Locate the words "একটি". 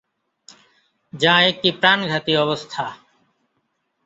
1.41-1.69